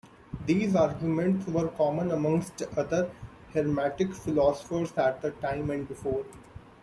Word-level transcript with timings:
These 0.47 0.75
arguments 0.75 1.45
were 1.45 1.67
common 1.67 2.09
amongst 2.09 2.63
other 2.75 3.11
hermetic 3.53 4.15
philosophers 4.15 4.91
at 4.97 5.21
the 5.21 5.29
time 5.29 5.69
and 5.69 5.87
before. 5.87 6.25